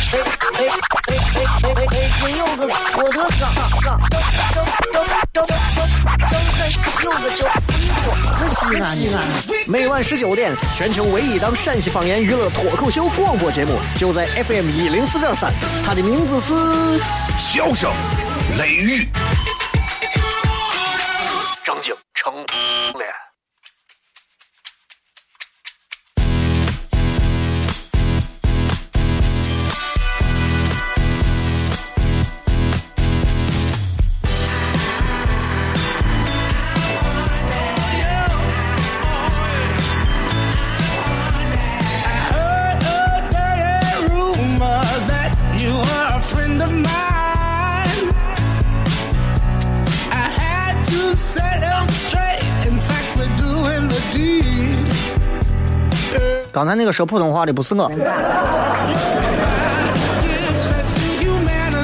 [0.00, 0.18] 哎
[0.52, 1.12] 哎哎！
[1.90, 4.18] 北京有个郭德纲，张张
[4.50, 4.56] 张
[4.92, 5.48] 张张张
[7.02, 9.16] 有个叫西瓜，可西安西安。
[9.66, 15.52] 每晚十九点，全球唯一档陕西方言娱乐脱口秀广播节目，就在 FM 一零四点三。
[15.86, 16.54] 它的名字是
[17.36, 17.92] 《笑声
[18.58, 19.04] 雷雨》，
[21.62, 22.32] 正经成
[22.98, 23.29] 脸。
[56.52, 57.90] 刚才那个说普通话的不是我。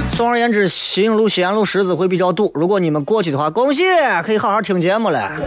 [0.09, 2.51] 总而言之，西营路、西安路十字会比较堵。
[2.55, 3.83] 如果你们过去的话，恭喜，
[4.25, 5.31] 可以好好听节目了。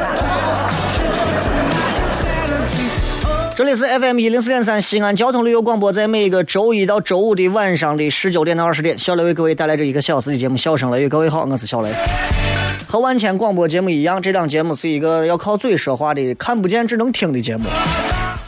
[3.57, 11.07] 这里是 FM 一零四点三西安交通旅游广播，在每个周一到周五的晚上的十九点到二十点，小雷为各位带来这一个小时的节目《笑声雷雨》。
[11.09, 11.91] 各位好，我是小雷。
[12.87, 17.65] 和万千广播节目一样，这档节目是一个要靠嘴说话的、看不见只能听的节目。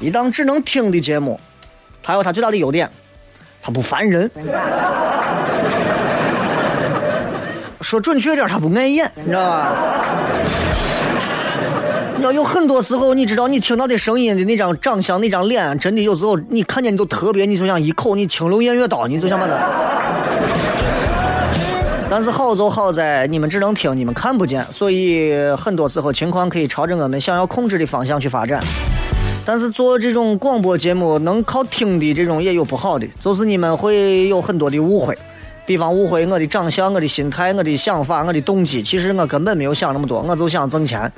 [0.02, 1.40] 一档只能听的节目，
[2.02, 2.90] 它有它最大的优点，
[3.62, 4.30] 它不烦人。
[7.82, 9.76] 说准确点，它不碍眼，你知道吧？
[12.18, 19.54] 你要有很多时候，你知道你听到的声音的那张长相、那张脸，真的有时候你看见你都特别，你就想一口你青龙偃月刀，你就想把它。
[22.10, 28.60] 但是好就好在你们只能听，你们看不见，所以很多时候情况可以朝着我们想要控制的方向去发展。
[29.46, 35.18] 但是做这种广播节目，能靠听的这种也有不好的，就是你们会有很多的误会，
[35.66, 41.12] 比方误会我的长相、我的心态、我的想法、我的动机，其实我根本没有想那么多，我就想挣钱。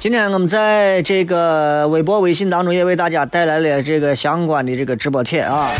[0.00, 5.70] 今天我们在这个微博、微信当中也为大家带来了这个相关的这个直播帖啊。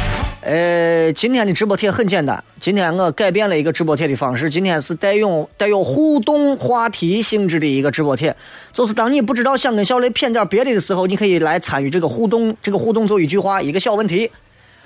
[0.43, 2.45] 呃，今天的直播贴很简单。
[2.61, 8.37] 今天我改变了一个直播贴的方式，今天是带有带有互动话题性质的一个直播贴。
[8.75, 12.55] 就是当你不知道想跟小雷谝点别的的时候，你可以来参与这个互动。
[12.63, 14.31] 这个互动就一句话，一个小问题，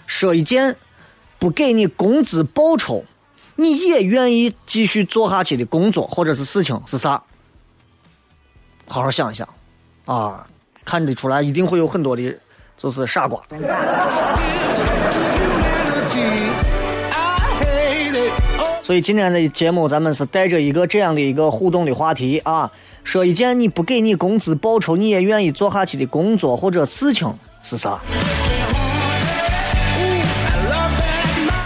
[0.07, 0.77] 说一件
[1.41, 3.05] 不给你工资报酬，
[3.57, 7.21] 你也愿意继续做下去的工作或者是事情是啥？
[8.87, 9.49] 好好想一想，
[10.05, 10.47] 啊，
[10.85, 12.35] 看得出来一定会有很多的，
[12.77, 13.41] 就是傻瓜。
[18.83, 22.71] 所以今天的节目，咱们是带着一个这样的一个互动的话题啊，
[23.03, 27.99] 说一件你不给你工资报酬，你也愿意做下去的工作或者事情是啥？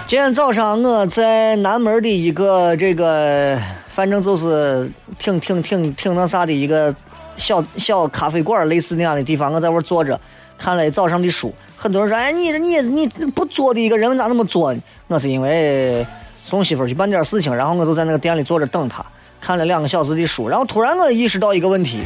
[0.06, 6.94] 今天早上我在南门的一个这个，反正就是挺挺挺挺那啥的一个
[7.38, 10.20] 小小咖啡馆类似那样的地方，我在那坐着
[10.58, 11.54] 看了一早上的书。
[11.76, 14.74] 很多人说：“哎，你你你不作的一个人咋那么作？”
[15.06, 16.06] 我是因为
[16.42, 19.04] 送媳妇去办点事情，然后我就在那个店里坐着等她，
[19.40, 22.00] 看了两个小时的书，然后突然我意识到一个问题，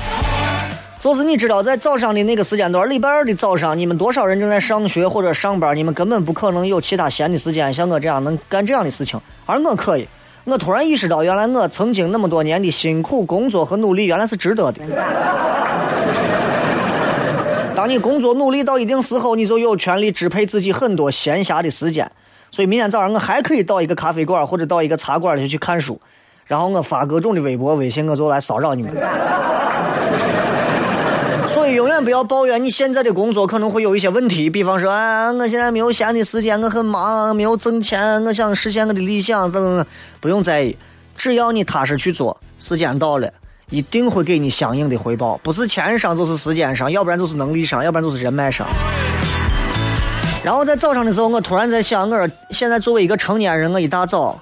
[1.00, 10.06] 就是你知道，在早上的那个时间段，礼拜二的早上，你们多少人正在上学或者上班，你们根本不可能有其他闲的时间像我这样能干这样的事情，而我可以。
[10.44, 14.80] 我突然意识到，原来我曾经那么多年的辛苦工作和努力，原来是值得的。
[17.76, 22.10] 当你工作努力到一定时候，你就有权利支配自己很多闲暇的时间。
[22.50, 26.00] 所以明天早上我还可以到一个咖啡馆或者到一个茶馆里去看书，
[26.44, 28.92] 然后我发各种的微博、微信，我就来骚扰你们。
[31.62, 39.86] 所以永远不要抱怨你现在的工作可能会有一些问题，比方说啊，我现在没有闲的时间，我很忙，没有挣钱，我想实现我的理想，等等，
[40.20, 40.76] 不用在意，
[41.16, 43.32] 只要你踏实去做，时间到了。
[43.70, 48.66] 一定会给你相应的回报，不是钱上就是时间上，要不然就是能力上，要不然就是人脉上。
[50.42, 54.36] 然后在早上的时候，我突然在想，我现在作为一个成年人，我一大早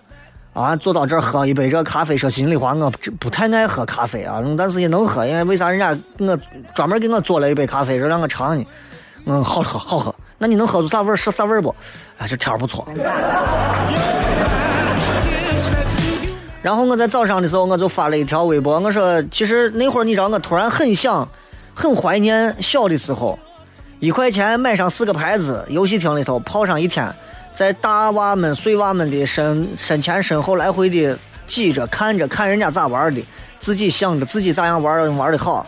[0.53, 6.39] 啊坐到这儿喝一杯这咖啡，说心里话，我不太爱喝咖啡啊，但是也能喝，因为为啥人家我
[6.75, 8.67] 专门给我做了一杯咖啡，说让我尝呢？
[9.27, 10.15] 嗯，好喝，好喝。
[10.39, 11.17] 那你能喝出啥味儿？
[11.17, 11.69] 是啥味儿不？
[12.19, 12.87] 啊，这天儿不错。
[16.63, 21.29] 然后我在早上的时候，我就发了一条微博，我说其实那会儿你知道，我突然很想，
[21.75, 23.39] 很怀念小的时候，
[23.99, 27.07] 一块钱买上四个牌子，游戏厅里头泡上一天，
[27.61, 31.15] 在大娃们、碎娃们的身身前身后来回的
[31.47, 33.21] 挤着看着，看人家咋玩的，
[33.61, 35.67] 自己想着自己咋样玩玩的好，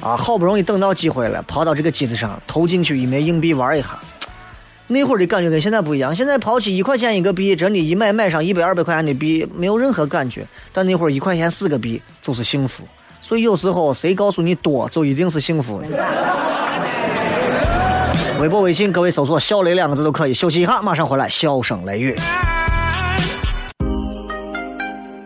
[0.00, 3.88] 啊，好不容易等到机会了，跑到这个机子上投进去一枚硬币玩一下。
[4.86, 10.46] 那会儿的感觉跟现在不一样，现在抛弃一块钱一个币，真的，一买买上一百二百块钱的币，没有任何感觉。
[10.72, 12.84] 但那会儿一块钱四个币就是幸福，
[13.20, 15.88] 所以有时候谁告诉你多，就一定是幸福的。
[18.44, 20.34] 微博、微信，各位搜索“小雷”两个字都可以。
[20.34, 22.14] 休息一下，马上回来，笑声雷雨。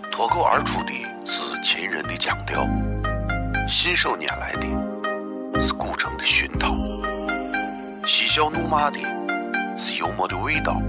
[0.09, 0.93] 脱口而出的
[1.25, 2.65] 是秦人的腔调，
[3.67, 6.73] 信手拈来的是古城的熏陶，
[8.07, 9.01] 嬉笑怒骂的。
[9.77, 10.81] 是幽默的味道，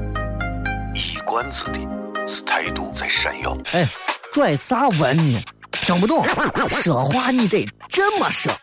[0.93, 1.79] 一冠子的
[2.27, 3.57] 是态度在闪耀。
[3.71, 3.89] 哎，
[4.31, 5.43] 拽啥文呢？
[5.71, 6.23] 听不懂，
[6.69, 8.53] 说话你得这么说。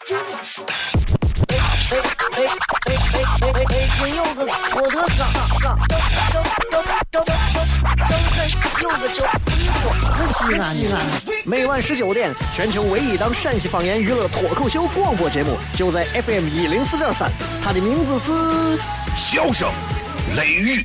[1.88, 2.02] 哎哎
[2.32, 2.46] 哎
[2.82, 3.78] 哎哎！
[4.02, 5.20] 哎，有个郭德纲，
[5.60, 5.96] 张张
[6.32, 8.36] 张张张张开
[8.82, 9.24] 有个叫
[9.54, 9.78] 衣服，
[10.26, 10.94] 西安西安。
[11.44, 17.30] 每晚十九点，全球唯一档陕西方言娱乐脱口秀广播节目，就在 FM 一零四点三，
[17.62, 18.32] 它的名字是
[19.16, 19.68] 《笑声》。
[20.36, 20.84] 雷雨，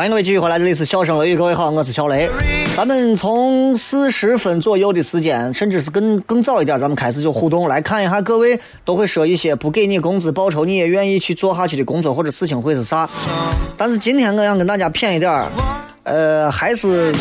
[0.00, 2.26] 欢迎各位继续回来，这里是笑声雷雨，各位好，我是小雷。
[2.74, 13.06] 咱们从四十分左右的时间，甚至是更更早一点，咱们开始就互动，来看一下各位都会说一些不给你工资报酬你也愿意去做下去的工作或者事情会是啥。
[13.76, 15.46] 但是今天我想跟大家骗一点
[16.04, 17.12] 呃，还是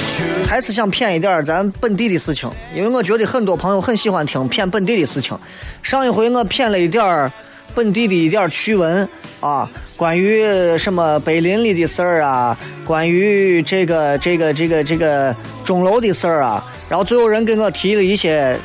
[0.47, 5.37] 还是想谝一点咱本地的事情，因为我觉得很多朋友很喜欢听谝本地的事情。
[5.83, 7.31] 上一回我谝了一点
[7.75, 9.07] 本地的一点趣闻。
[9.41, 15.33] 啊，关于什么碑林里的事儿啊，关于这个这个这个这个
[15.63, 18.57] 钟楼的事儿啊，然后最后人给我提了一些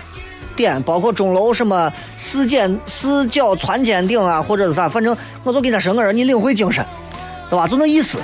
[0.57, 6.85] 点，包括钟楼什么四尖四角穿尖顶啊，或者是啥，反正我就给他说，我说你领会精神，
[7.49, 7.69] 对吧？
[7.69, 8.19] 就那意思。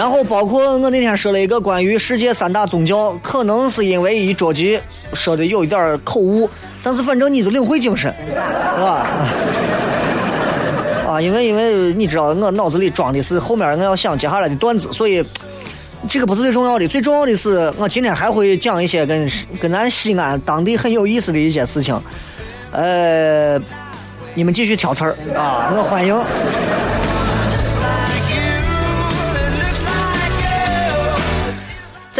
[0.00, 4.80] 然后包括我那天说了一个关于世界三大宗教，可能是因为一着急
[5.12, 6.48] 说的有一点口误。
[6.82, 9.06] 但是反正你就领会精神，是吧？
[11.06, 15.22] 啊，因为因为你知道我脑子里装的是后面我要想接下来的段子，所以
[16.08, 16.88] 这个不是最重要的。
[16.88, 19.30] 最重要的是我今天还会讲一些跟
[19.60, 21.94] 跟咱西安当地很有意思的一些事情。
[22.72, 23.58] 呃，
[24.32, 26.18] 你们继续挑刺儿啊，我欢迎。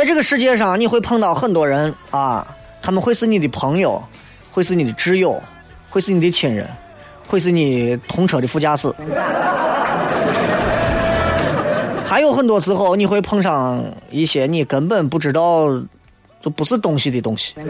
[0.01, 4.03] 在这个世界上，你会碰到很多人啊，他们会是你的朋友。
[4.51, 5.39] 会是你的挚友，
[5.91, 6.67] 会是你的亲人，
[7.29, 8.91] 会是你同车的副驾驶。
[12.07, 15.69] 还有很多时候，你会碰上一些你根本不知道
[16.41, 17.53] 就不是东西的东西。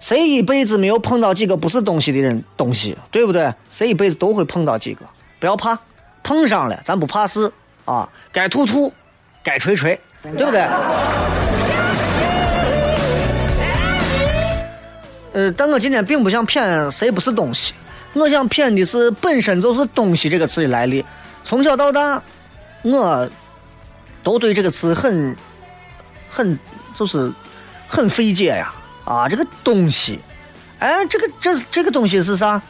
[0.00, 3.54] 谁一辈子没有碰到几个不是东西的人东西，对不对？
[3.70, 5.04] 谁一辈子都会碰到几个，
[5.38, 5.78] 不要怕，
[6.24, 7.52] 碰上了咱不怕事
[7.84, 8.92] 啊，该吐吐，
[9.42, 10.60] 该锤锤，对不对？
[15.32, 17.72] 呃，但我今天并不想骗谁不是东西，
[18.12, 21.04] 我想骗的是本身就是东西这个词的来历。
[21.42, 22.22] 从小到大，
[22.82, 23.28] 我
[24.22, 25.36] 都对这个词很、
[26.28, 26.58] 很
[26.94, 27.32] 就是
[27.88, 28.72] 很费解呀。
[29.04, 30.20] 啊，这个东西，
[30.78, 32.62] 哎，这个这这个东西是啥？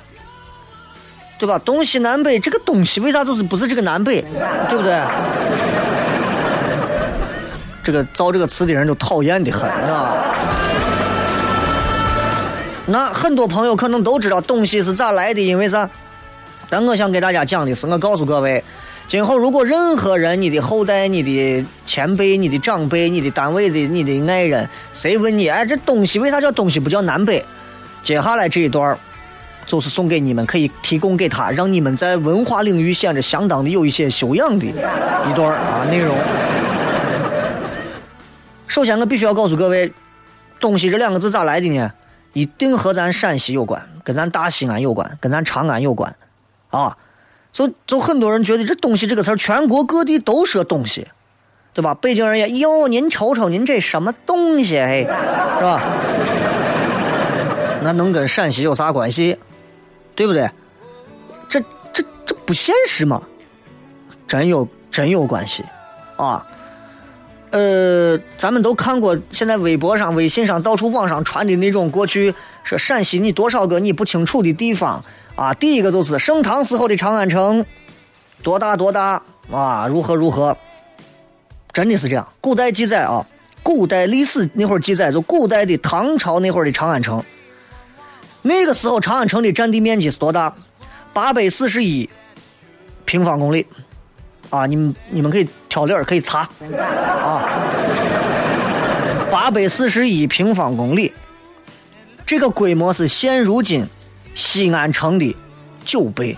[1.39, 1.61] 对吧？
[1.65, 4.23] 东西南北，这个东西为啥就是不是这个南北？
[4.69, 5.01] 对不对？
[7.83, 10.15] 这个造这个词的人就讨厌的很，是吧？
[12.87, 15.89] 那很多朋友可能都知道东西是咋来的，因为啥？
[16.71, 18.62] 但我想给大家讲的是，我告诉各位，
[19.09, 27.45] 今后如果任何人、你的后代、你的前辈、你的长辈、你的单位的、你的爱人，谁问你，哎，这东西为啥叫东西不叫南北？
[28.03, 28.97] 接下来这一段
[29.66, 36.16] 就是送给你们，可以提供给他，让你们在文化领域显得相当的有一些修养的一段啊内容。
[38.66, 39.92] 首先，我必须要告诉各位，
[40.59, 41.92] 东西这两个字咋来的呢？
[42.33, 46.16] 一定和咱陕西有关，跟咱大西安有关，跟咱长安有关，
[46.71, 46.97] 啊，
[47.52, 51.07] 就就很多人觉得这东西这个词儿，全国各地都说东西，
[51.75, 51.92] 对吧？
[51.92, 55.07] 北京人也哟，您瞅瞅您这什么东西，嘿，
[55.59, 55.83] 是吧？
[57.83, 59.37] 那能跟陕西有啥关系？
[60.14, 60.50] 对不对？
[61.49, 61.61] 这
[61.92, 63.23] 这这不现实吗？
[64.26, 65.62] 真有真有关系
[66.16, 66.47] 啊！
[67.50, 75.04] 呃，咱们都看过，现在微博上、微信上到处网上传的那种过去说陕西你多少个你不清楚的地方
[75.37, 75.52] 啊？
[75.52, 77.62] 第一个就是盛唐时候的长安城，
[78.42, 79.87] 多大多大啊？
[79.87, 80.57] 如何如何？
[81.75, 82.26] 真的是这样？
[82.40, 83.26] 古代记载啊，
[83.62, 87.23] 古代历史那会儿记载，就古代的唐朝那会儿的长安城。
[88.43, 90.53] 那个时候，长安城的占地面积是多大？
[91.13, 92.11] 八百四十一
[93.05, 93.67] 平方公里。
[94.51, 96.41] 啊，你们你们可以挑理儿，可以查。
[96.41, 97.49] 啊，
[99.31, 101.11] 八百四十一平方公里，
[102.27, 103.87] 这个规模是现如今
[104.35, 105.35] 西安城的
[105.85, 106.37] 九倍。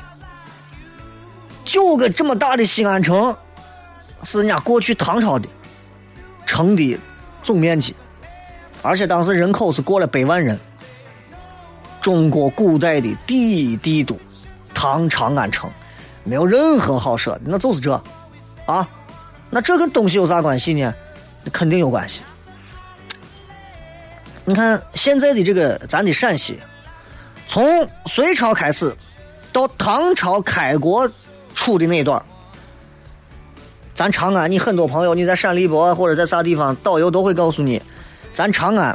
[1.64, 3.37] 九个这么大的西安城，
[4.23, 5.49] 是人家过去唐朝的
[6.46, 6.96] 城的
[7.42, 7.96] 总面积，
[8.82, 10.56] 而且当时人口是过了百万人。
[12.04, 14.14] 中国古代的第一帝都，
[14.75, 15.70] 唐长安城，
[16.23, 17.99] 没有任何好说的，那就是这，
[18.66, 18.87] 啊，
[19.49, 20.94] 那这跟东西有啥关系呢？
[21.50, 22.20] 肯定有关系。
[24.44, 26.58] 你看现在的这个咱的陕西，
[27.49, 28.94] 从隋朝开始，
[29.50, 31.11] 到唐朝开国
[31.54, 32.23] 初的那一段，
[33.94, 37.80] 咱长安，你很多朋友你在陕历博或者在啥地方，导游都会告诉你，
[38.34, 38.94] 咱长安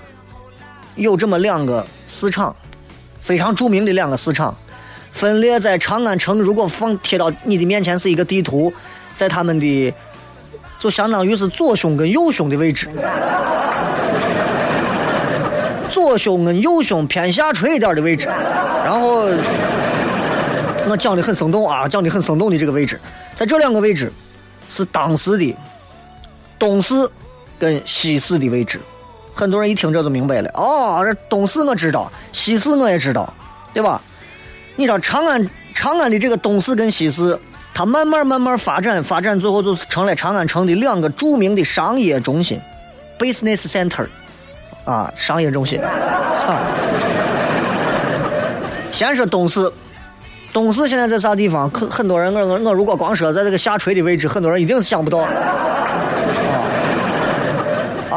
[0.96, 2.56] 有这么两个市场。
[3.22, 4.56] 非常著名的两个市场，
[5.12, 6.40] 分列在长安城。
[6.40, 8.74] 如果放贴到你的面前是一个地图，
[9.16, 9.94] 在他们的
[10.78, 12.90] 就相当于是左胸跟右胸的位置，
[15.90, 18.28] 左胸跟右胸偏下垂一点的位置。
[18.84, 19.28] 然后
[20.88, 23.00] 我讲的很生动啊，讲的很生动的这个位置，
[23.36, 24.12] 在这两个位置
[24.68, 25.56] 是当时的
[26.58, 26.96] 东市
[27.60, 28.80] 跟西市的位置。
[29.40, 33.34] 很多人一听这就明白了哦，这东市我知道，西市我也知道，
[33.74, 34.02] 对吧？
[34.76, 37.40] 你知道长安长安的这个东市跟西市，
[37.74, 42.60] 它慢慢慢慢发展发展，最后就成了长安城的两个著名的商业中心
[43.18, 44.06] ，business center，
[44.84, 45.80] 啊，商业中心。
[45.82, 46.60] 啊。
[48.92, 49.72] 先说东市，
[50.52, 51.70] 东市现在在啥地方？
[51.70, 55.26] 很很多人，我我我如果光说在这个下垂的位置，很多人一定是想不到。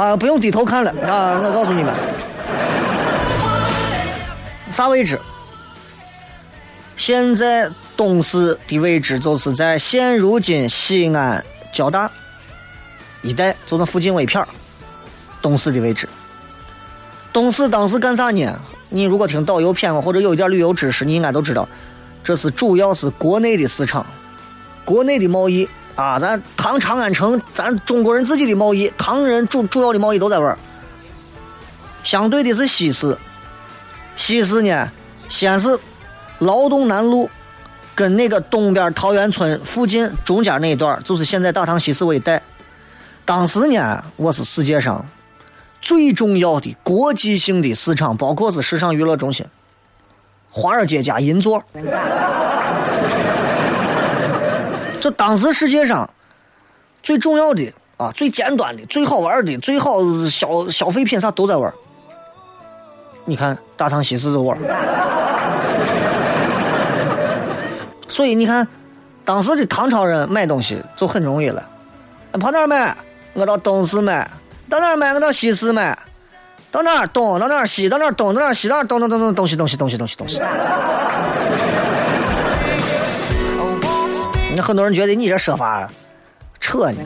[0.02, 1.38] 啊，不用低头看了啊！
[1.40, 1.94] 我告诉你们，
[4.72, 5.16] 啥位置？
[6.96, 12.10] 现在东市的位置就是在现如今西安交大
[13.22, 14.48] 一带，就那附近那一片儿
[15.40, 16.08] 东市的位置。
[17.32, 18.58] 东市当时干啥呢？
[18.88, 21.68] 你如果听导游片或者有一点旅游知识，你应该都知道，
[22.24, 24.04] 这是主要是国内的市场，
[24.84, 25.68] 国内的贸易。
[25.94, 30.58] 啊，咱唐长安城，咱中国人自己的贸易，唐人主主要的贸易都在玩儿。
[32.02, 33.16] 相对的是西市，
[34.16, 34.88] 西市呢，
[35.28, 35.78] 西安市
[36.38, 37.28] 劳动南路
[37.94, 42.42] 跟那个东边桃源村附近中间那一段，就是现在大唐西市我一带。
[43.24, 45.06] 当时呢，我是世界上
[45.80, 49.46] 最重要的国际性的市场，包括是时尚娱乐中心，
[50.50, 51.62] 华尔街加银座。
[55.02, 56.08] 就当时世界上
[57.02, 59.98] 最重要的啊，最尖端的、最好玩的、最好
[60.30, 61.72] 消消费品啥都在玩
[63.24, 64.56] 你看大唐西市就玩
[68.08, 68.66] 所以你看，
[69.24, 71.68] 当时的唐朝人买东西就很容易了。
[72.38, 72.96] 跑哪儿买？
[73.32, 74.30] 我到东市买。
[74.68, 75.12] 到哪儿买？
[75.14, 75.98] 我到西市买。
[76.70, 77.40] 到哪儿东？
[77.40, 77.88] 到哪儿西？
[77.88, 78.32] 到哪儿东？
[78.32, 78.68] 到哪儿西？
[78.68, 79.00] 到哪儿东？
[79.00, 80.40] 东东东东西东西东西东西东西。
[84.54, 85.88] 那很多人觉得你这说法
[86.60, 86.98] 扯呢。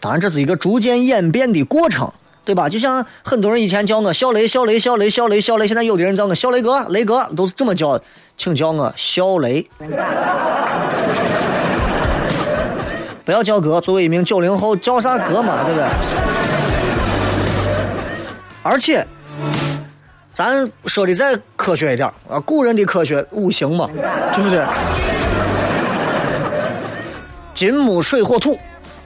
[0.00, 2.12] 当然，这是一个逐渐演变的过程，
[2.44, 2.68] 对吧？
[2.68, 7.98] 就像很多人以前叫我小雷、小雷、小雷、小雷、小雷，现在有的人叫我小雷哥、雷哥，都是这么叫，
[8.36, 9.66] 请叫我小雷。
[13.24, 15.88] 不要叫哥，作为一名九零后，叫啥哥嘛，对不对？
[18.62, 19.06] 而且。
[20.34, 23.88] 咱说的再科学一点啊，古人的科学五行嘛，
[24.34, 24.66] 对不对？
[27.54, 28.58] 金木水火土，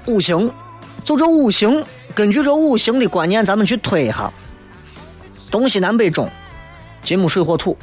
[0.06, 0.50] 五行，
[1.04, 4.32] 就这五行，根据这五行的观念，咱们去推一下，
[5.50, 6.26] 东西南北中，
[7.04, 7.76] 金木水火土，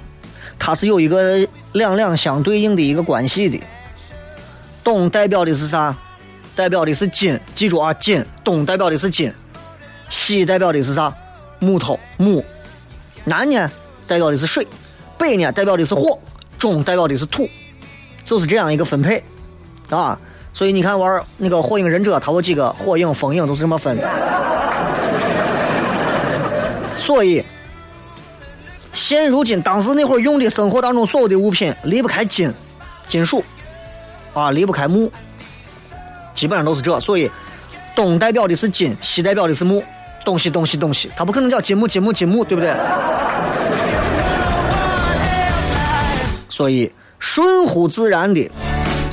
[0.57, 3.61] 它是有一个两两相对应的一个关系的。
[4.83, 5.95] 东代表的是啥？
[6.55, 8.25] 代表的是金，记住啊，金。
[8.43, 9.31] 东代表的是金，
[10.09, 11.13] 西代表的是啥？
[11.59, 12.43] 木头，木。
[13.25, 13.69] 南呢，
[14.07, 14.63] 代表的是水；
[15.17, 16.17] 北呢，代表的是火；
[16.57, 17.49] 中代表的是土，
[18.23, 19.21] 就是这样一个分配。
[19.89, 20.17] 啊。
[20.53, 24.09] 所以你看玩那个火影忍者，他有几个火影、风影都是这么分的。
[26.95, 27.43] 所以，
[28.93, 32.49] 现如今当时那会儿用的生活当中所有的物品离不开金、
[33.09, 33.43] 金属，
[34.33, 35.11] 啊，离不开木，
[36.33, 36.97] 基本上都是这。
[37.01, 37.29] 所以，
[37.93, 39.83] 东代表的是金，西代表的是木，
[40.25, 42.73] 东西东西东西，它不可能叫金木金木金木，对不对？
[46.49, 48.51] 所以，顺乎自然的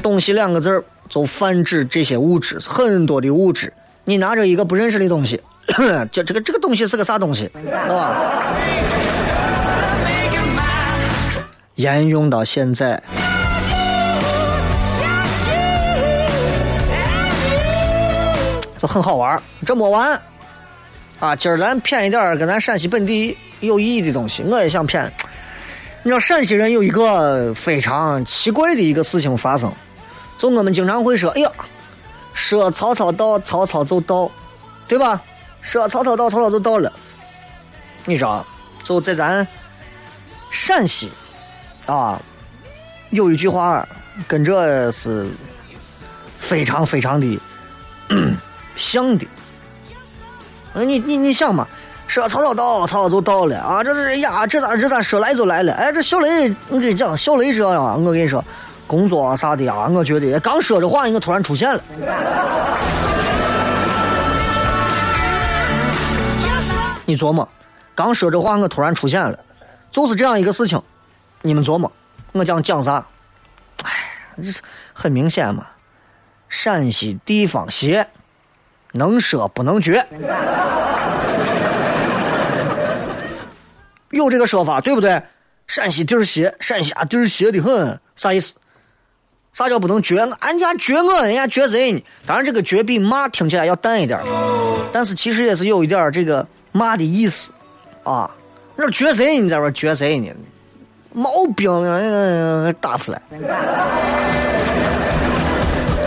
[0.03, 0.83] 东西两个字儿。
[1.09, 3.71] 就泛指这些物质，很多的物质。
[4.05, 5.39] 你拿着一个不认识的东西，
[6.11, 8.17] 这这个这个东西是个啥东西，对吧？
[11.75, 13.03] 沿用到现在，
[18.79, 20.19] 就很好玩这没完
[21.23, 21.37] 啊！
[21.37, 25.05] 今儿咱骗一点跟咱陕西本地有意义的东西，我也想骗。
[26.03, 29.73] 你知道陕西人有一个非常奇怪的一个事情发生。
[30.37, 31.49] 就我们经常会说：“哎呀，
[32.35, 34.29] 说曹操到，曹操就到，
[34.89, 35.23] 对吧？
[35.61, 36.93] 说曹操到，曹操就到了。”
[38.05, 38.45] 你知道，
[38.83, 39.47] 就在咱
[40.51, 41.09] 陕西
[41.87, 42.21] 啊，
[43.11, 43.89] 有一句话
[44.27, 45.29] 跟这是
[46.41, 47.41] 非常非常的
[48.75, 49.25] 像的。
[50.75, 51.67] 你你你想嘛，
[52.07, 53.85] 说曹操到，曹操就到了啊！
[53.85, 55.73] 这是呀，这咋这咋说来就来了？
[55.75, 58.45] 哎，这小雷，我跟你讲，小雷这样，我跟你说。
[58.85, 61.83] 工作啊啥的啊，我觉得刚说着话，你突然出现了。
[67.07, 67.49] 你琢磨，
[67.95, 69.39] 刚说着话，我突然出现了，
[69.91, 70.83] 就是这样一个事情。
[71.41, 71.91] 你们琢磨，
[72.33, 73.07] 我讲讲啥？
[73.83, 73.91] 哎，
[74.43, 74.61] 这
[74.93, 75.67] 很明显嘛。
[76.51, 78.07] 陕西地方邪，
[78.93, 80.07] 能说不能绝，
[84.11, 85.21] 有这个说法对不对？
[85.67, 88.55] 陕西地儿邪，陕西啊地儿邪的很，啥意思？
[89.53, 90.19] 啥叫不能绝？
[90.41, 92.05] 俺家绝我，人家绝谁？
[92.27, 94.21] 当然，这个绝比骂听起来要淡一点，
[94.93, 97.53] 但是其实也是有一点这个骂的意思
[98.03, 98.31] 啊。
[98.77, 99.39] 那绝谁？
[99.39, 100.31] 你在说绝谁呢？
[101.15, 101.71] 毛病
[102.81, 103.21] 打出来。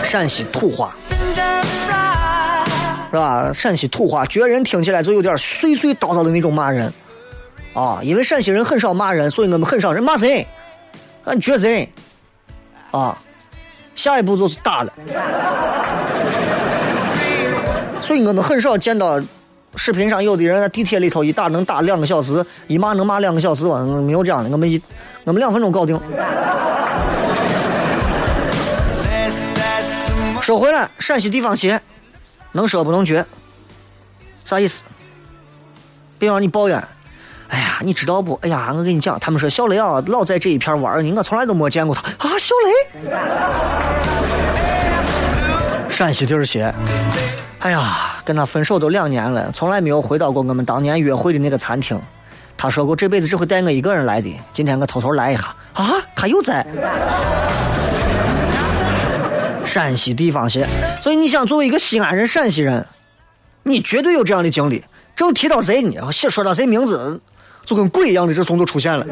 [0.04, 0.94] 陕西土话
[3.16, 3.50] 是吧？
[3.54, 6.92] 陕西土话，绝人听起来就有点碎碎叨叨的那种骂人
[7.72, 7.98] 啊。
[8.02, 10.46] 因为陕西人很少骂人，所以我们很少人骂谁，
[11.24, 11.90] 俺绝谁
[12.90, 13.16] 啊。
[13.94, 14.92] 下一步就是打了，
[18.02, 19.18] 所以我们很少见到
[19.76, 23.82] 视频上有的人在地铁里头一打能打两个小时，一骂能骂两个小时吧？
[23.82, 24.78] 没有这样的，我们一
[25.24, 25.98] 我们两分钟搞定。
[30.42, 31.80] 说回来，陕西地方邪，
[32.56, 33.24] 能说不能绝，
[34.44, 34.82] 啥意思？
[36.18, 36.82] 别让你抱怨。
[37.48, 38.36] 哎呀，你知道不？
[38.42, 42.32] 哎呀，我跟你讲，他们说小雷啊，老在这一片玩呢，我从来都没见过他啊。
[42.38, 42.70] 小雷，
[45.90, 46.74] 陕西地儿些。
[47.60, 52.00] 哎呀，跟他分手都两年了，从来没有回到过我们当年约会的那个餐厅。
[52.56, 54.34] 他说过这辈子只会带我一个人来的。
[54.52, 56.66] 今天我偷偷来一下啊，他又在。
[59.66, 60.66] 陕西地方些，
[61.02, 62.86] 所以你想作为一个西安人、陕西人，
[63.62, 64.82] 你绝对有这样的经历。
[65.14, 66.10] 正提到谁呢？
[66.12, 67.20] 写说到谁名字？
[67.64, 69.04] 就跟鬼一样的这怂就出现了，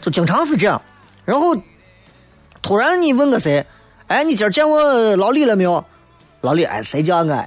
[0.00, 0.82] 就经常是这样。
[1.24, 1.54] 然后
[2.60, 3.64] 突然你问个谁，
[4.08, 5.84] 哎，你今儿见我老李了没有？
[6.40, 7.46] 老李，哎，谁叫我？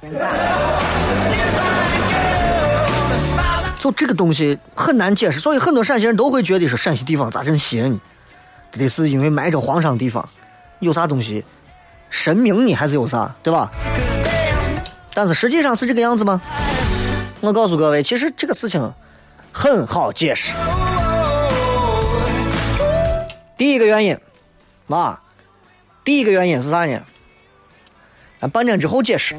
[3.82, 8.00] 就这个东西很难解释，所以很多陕西人都会觉得说陕西地方咋真邪呢？
[8.70, 10.28] 得是因为埋着皇上地方，
[10.78, 11.44] 有啥东西
[12.08, 12.72] 神明呢？
[12.76, 13.68] 还是有啥，对吧？
[15.12, 16.40] 但是实际上是这个样子吗？
[17.40, 18.92] 我告诉各位，其实这个事情
[19.50, 20.54] 很好解释。
[23.56, 24.16] 第一个原因，
[24.86, 25.18] 嘛，
[26.04, 27.00] 第一个原因是啥呢？
[28.40, 29.34] 咱半点之后解释。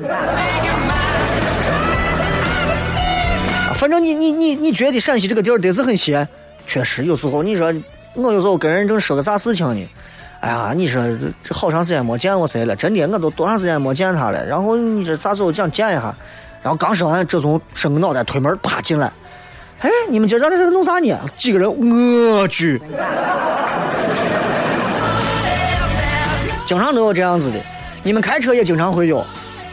[3.83, 6.25] 反正你你你你觉得陕西这个地儿得是很邪，
[6.65, 7.67] 确实有时候你说
[8.13, 9.89] 我有时候跟人正说个啥事情呢？
[10.39, 11.03] 哎呀，你说
[11.43, 14.45] 这好长时间没见过谁了，真的，我都多长时间没见他了。
[14.45, 16.15] 然后你这啥时候想见一下？
[16.61, 19.11] 然后刚说完，这从伸个脑袋推门啪进来。
[19.81, 21.19] 哎， 你们今儿在这弄啥呢？
[21.37, 21.69] 几个人？
[21.69, 22.81] 我去，
[26.65, 27.59] 经常都有这样子的。
[28.01, 29.25] 你们开车也经常会有，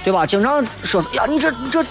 [0.03, 0.27] 对吧？
[0.27, 1.85] 经常说呀，你这这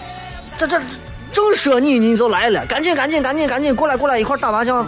[0.57, 0.81] 这这
[1.31, 4.85] 正说你，你就来了，赶紧赶紧赶紧赶紧过来过来一块打麻将。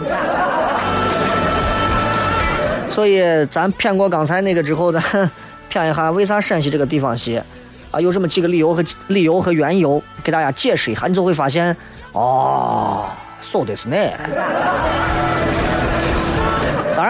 [2.86, 5.02] 所以咱骗过刚才那个之后，咱
[5.68, 7.42] 骗一下为啥陕西这个地方邪
[7.90, 8.00] 啊？
[8.00, 11.74] 有这么几个理由和理由和缘由，给大家解释一下，你就会发现，
[12.12, 13.08] 哦，
[13.40, 14.12] 说的是那。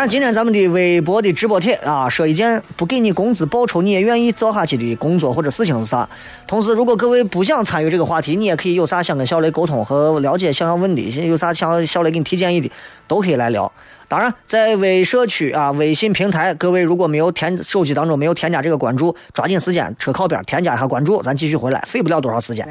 [0.02, 6.08] 然，今天咱们的微博的直播帖啊，说一件不给你工资报酬你也愿意做下去的工作或者事情是啥。
[6.44, 12.68] 同时，如果各位不想参与这个话题，你也可以有啥想跟小雷沟通和了解、想要问的，有啥想小雷给你提建议的，
[13.06, 13.70] 都可以来聊。
[14.08, 22.66] 当然，在微社区啊，微信平台，各位如果没有添手机当中没有添加这个关注，抓紧时间车靠边添加一下关注，咱继续回来，费不了多少时间。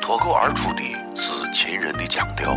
[0.00, 0.82] 脱口而出的
[1.16, 2.56] 是秦人的腔调。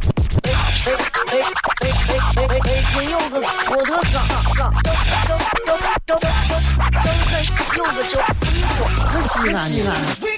[0.83, 1.37] 哎哎哎
[1.77, 2.83] 哎哎哎！
[2.91, 4.15] 今有个郭德纲，
[4.55, 4.93] 张张
[5.27, 7.31] 张张张张开
[7.77, 8.81] 有个叫西瓜，
[9.21, 9.89] 西安西安。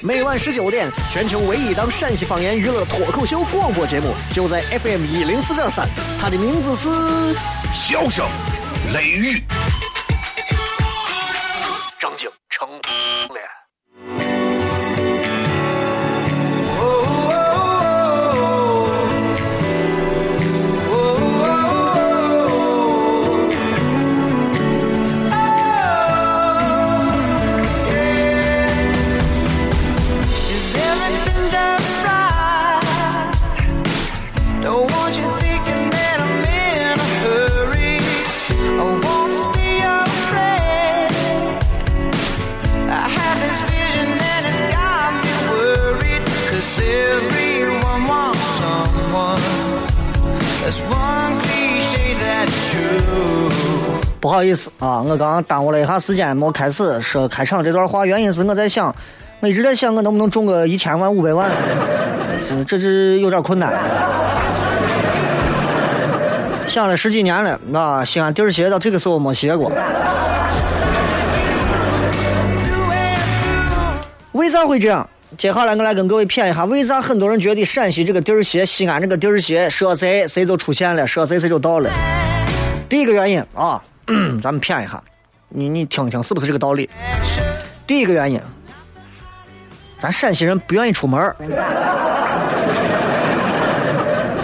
[0.01, 5.87] 每晚十九点，全球唯一档陕西方言娱乐脱口秀广播节目，就在 FM 一零四点三。
[6.19, 6.89] 它的名字是
[7.71, 8.25] 《笑声
[8.93, 9.41] 雷雨》。
[54.23, 58.05] 不好意思啊，我刚刚耽误了一下时间，没开始说开场这段话。
[58.05, 58.95] 原因是我在想，
[59.41, 61.51] 我一直在想，我能不能中个一千万、五百万，
[62.49, 63.73] 嗯这是有点困难。
[66.67, 69.69] 想了十几年了，啊，西安地儿鞋到这个时候没鞋过。
[74.31, 75.05] 为啥会这样？
[75.37, 81.89] 接下来我来跟各位谝一下，为啥很多人觉得陕西这个地儿鞋、西安这个地儿鞋，说谁谁就出现了，说谁谁就到了。
[82.87, 83.83] 第一个原因啊。
[84.41, 85.01] 咱们骗一下，
[85.47, 86.89] 你你听听是不是这个道理？
[87.87, 88.41] 第一个原因，
[89.97, 91.33] 咱陕西人不愿意出门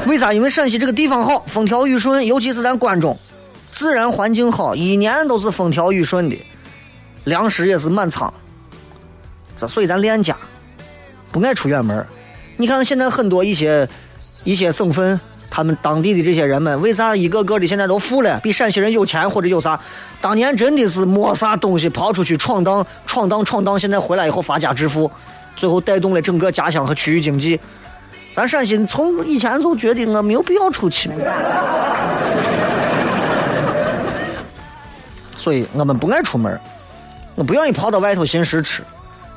[0.05, 0.31] 为啥？
[0.31, 3.17] 因为陕西这个地方好，风调雨顺，尤其是咱关中，
[3.69, 6.37] 自然环境好，一年都是风调雨顺的，
[7.25, 8.33] 粮食也是满仓。
[9.57, 10.37] 这所以咱恋家
[11.31, 12.07] 不爱出远门
[12.55, 13.87] 你看现在很多一些
[14.45, 15.19] 一些省份。
[15.49, 19.79] 他们当地的这些人们，为啥一个个的现在都富了，比陕西人有钱或者有啥？
[20.21, 25.09] 当年真的是没啥东西，跑出去闯荡、闯荡、闯荡，现在回来以后发家致富，
[25.55, 27.59] 最后带动了整个家乡和区域经济。
[28.31, 31.09] 咱陕西从以前就觉得我没有必要出去，
[35.35, 36.59] 所以我们不爱出门，
[37.35, 38.83] 我不愿意跑到外头寻食吃。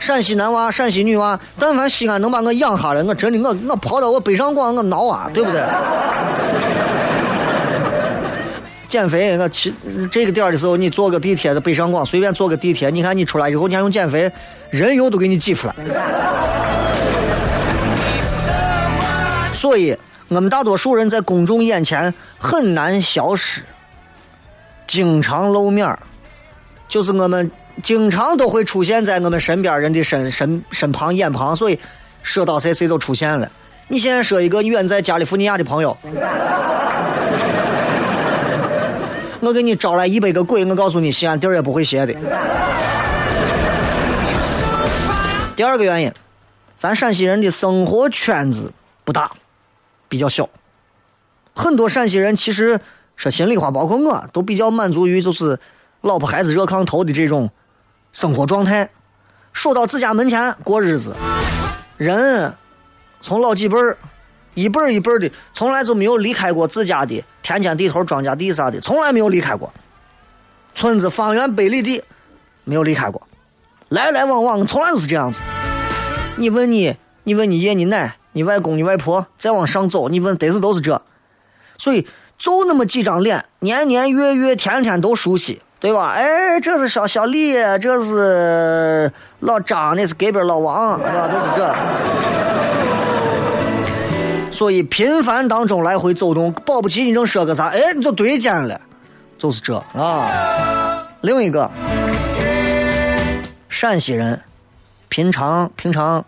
[0.03, 5.63] 陕西男娃、陕西女娃，但凡西安能把我养下来，我真的我我跑到我北上广我挠啊，对不对？
[8.89, 9.73] 减肥，我去
[10.11, 14.29] 这个点的时候，你坐个地铁到北上广，随便坐个地铁，你看你出来以后，你还用减肥，
[14.71, 15.75] 人油都给你挤出来。
[19.55, 23.63] 所以，我们大多数人在公众眼前很难消失，
[24.85, 25.97] 经常露面
[26.89, 27.49] 就是我们。
[27.83, 31.79] 经常都会出现在我们身边人的身身身旁眼旁，所以
[32.23, 33.51] 说到谁谁都出现了。
[33.89, 35.97] 你现在说一个远在加利福尼亚的朋友，
[39.41, 42.15] 我给你招来一百个鬼，我告诉你，西安地儿也不会歇的。
[45.57, 46.13] 第二个原因，
[46.77, 48.73] 咱陕西人的生活圈子
[49.05, 49.31] 不大，
[50.09, 50.49] 比较小。
[51.55, 52.81] 很多陕西人其实
[53.17, 55.59] 说心里话，包括我都比较满足于就是
[56.03, 57.51] 老婆孩子热炕头的这种。
[58.13, 58.91] 生活状态，
[59.53, 61.17] 守到自家门前过日子。
[61.97, 62.55] 人
[63.21, 63.97] 从老几辈儿，
[64.55, 69.73] 一辈儿一辈儿的，从来就没有离开过自家的田间地头、庄稼地啥的，从来没有离开过。
[70.75, 72.03] 村子方圆百里地
[72.65, 73.27] 没有离开过，
[73.89, 75.41] 来来往往，从来都是这样子。
[76.37, 81.03] 你问你，你问你爷、你奶、你外公、你外婆，再往上走，你问得是都是这。
[81.79, 82.07] 所以
[82.39, 85.63] 就那么几张脸，年年月月天天都熟悉。
[85.83, 86.11] 对吧？
[86.11, 91.27] 哎，这是小小李，这是老张，那是隔壁老王，对吧？
[91.27, 91.75] 都是这。
[94.53, 98.81] 所以频繁当中来回走动，保不齐你正说个啥，哎，你就对见了，
[99.37, 101.03] 就是这啊。
[101.23, 101.69] 另一个，
[103.69, 104.41] 陕西人，
[105.09, 106.25] 平常平常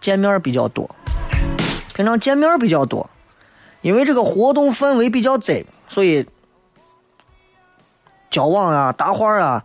[0.00, 0.90] 见面比较多，
[1.94, 3.08] 平常见面比较多，
[3.82, 6.26] 因为这个活动氛围比较窄，所以
[8.36, 9.64] 交往啊、搭话啊，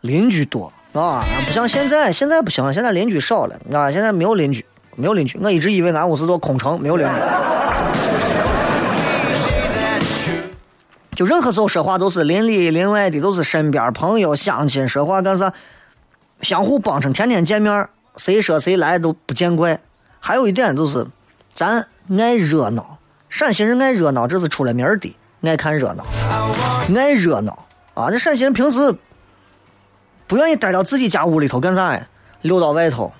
[0.00, 5.38] 邻居多啊，不像现在，现在不行，现在邻居少了啊，现在没有邻居，没有邻居。
[5.42, 7.12] 我一直以为俺屋是座空城，没有邻居。
[11.14, 15.52] 就任何时候说话都是邻里邻外的，都是身边朋友乡亲，说话干啥？
[16.40, 19.78] 相互帮衬，天天见面，谁说谁来都不见怪。
[20.20, 21.06] 还有一点就是，
[21.52, 21.86] 咱
[22.18, 22.96] 爱热闹，
[23.28, 26.02] 陕西人爱热闹，这是出了名的，爱看热闹，
[26.96, 27.65] 爱热闹
[27.96, 28.08] 啊！
[28.10, 28.94] 那陕西人平时
[30.26, 32.06] 不愿意待到自己家屋里头干啥呀？
[32.42, 33.10] 溜到外头，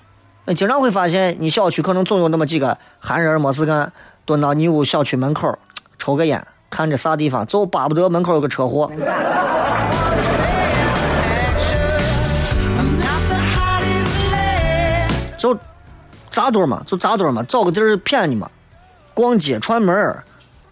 [0.45, 3.91] 那经常会发现，你小区可能总有那么几个闲人没事干，
[4.23, 5.57] 蹲到你屋小区门口
[5.97, 6.45] 抽个烟。
[6.69, 8.91] 看着啥地方，就巴不得门口有个车祸。
[15.39, 15.57] 就
[16.29, 18.47] 扎堆嘛，就扎堆嘛，找个地儿骗你嘛。
[19.15, 20.23] 逛街串门儿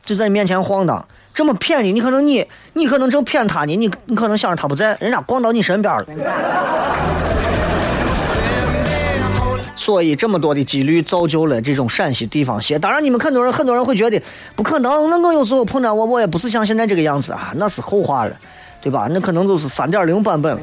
[0.04, 6.06] 就在你面前晃荡，这么骗你，你可能你你可能正骗他呢，你你可能想着他不在，人家逛到你身边了。
[9.76, 12.80] 所以这么多的几率造就了这种陕西地方鞋。
[12.80, 14.20] 当然，你们很多人很多人会觉得
[14.56, 15.10] 不可能。
[15.10, 18.36] 那我有时候碰到我，我也不是像现在这个样子啊，那是后话了，
[18.82, 19.08] 对吧？
[19.12, 20.58] 那可能就是三点零版本。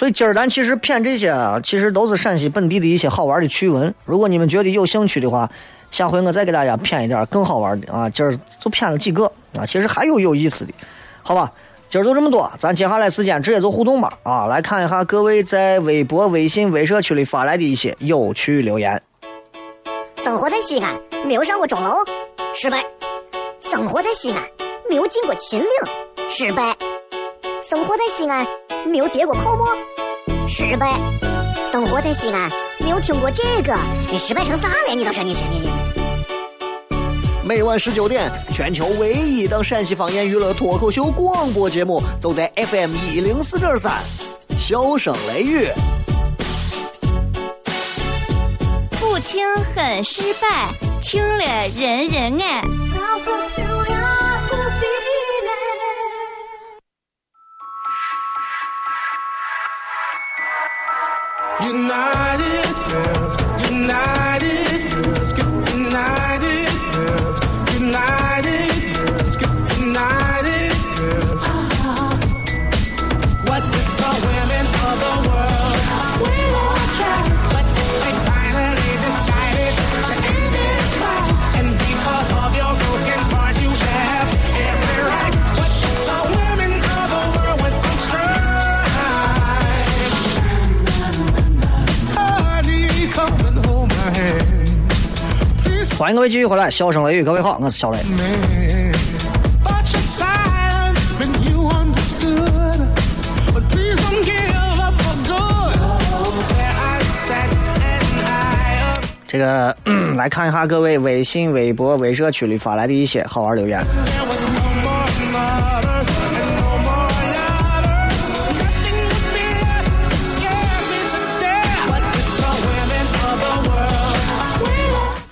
[0.00, 3.94] 所以今儿咱其实骗这些啊，其实都是陕西本地的一些好玩的趣闻。
[4.06, 5.46] 如果你们觉得有兴趣的话，
[5.90, 8.08] 下回我再给大家骗一点更好玩的啊。
[8.08, 10.72] 今儿就骗了几个啊，其实还有有意思的，
[11.22, 11.52] 好吧？
[11.90, 14.10] 今儿就这么多，咱接下来时间直接做互动吧。
[14.22, 19.02] 啊，来看一下各位在微博、微信、微社区里发来的一些有趣留言。
[20.24, 21.96] 生活在西安，没有上过钟楼，
[22.54, 22.78] 失败；
[23.70, 24.42] 生活在西安，
[24.88, 25.68] 没有进过秦岭，
[26.30, 26.72] 失败；
[27.62, 28.46] 生活在西安，
[28.86, 29.66] 没有跌过泡沫，
[30.48, 30.96] 失败；
[31.70, 33.76] 生活在西安，没有听过这个，
[34.10, 34.94] 你失败成啥了？
[34.94, 35.70] 你倒是你你你。
[37.44, 43.92] 每晚十九点，全球唯一档陕西方言娱乐脱口秀广播节目，就在 FM 一零四点三，
[44.58, 45.68] 笑声雷雨。
[48.98, 50.70] 不听很失败，
[51.02, 51.44] 听了
[51.76, 52.62] 人人爱。
[61.62, 64.29] United, girls, united.
[96.12, 97.98] 各位继续回来，笑声雷雨，各位好，我是小雷。
[109.26, 109.76] 这个
[110.16, 113.80] 来看一下各位微信、微博、微社区里发来的一些好玩留言。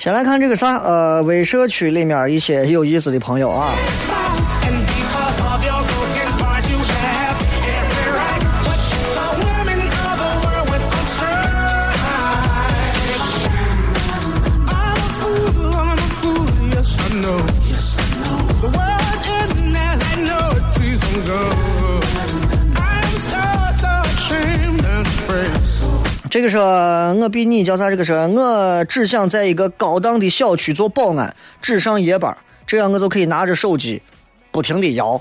[0.08, 3.74] 先来看这个啥，呃，微社区里面一些有意思的朋友啊。
[26.38, 26.62] 这个说，
[27.14, 27.90] 我比你叫啥？
[27.90, 32.32] 这个说，我只想在一个高档的小区做保安，只上夜班，
[32.64, 34.00] 这样我就可以拿着手机，
[34.52, 35.20] 不停的摇。